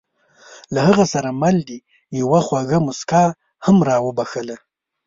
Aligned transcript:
له 0.73 0.79
هغه 0.87 1.05
سره 1.13 1.29
مل 1.41 1.55
دې 1.67 1.77
یوه 2.19 2.39
خوږه 2.45 2.79
موسکا 2.85 3.23
هم 3.65 3.77
را 3.87 3.97
وبښله. 4.05 4.57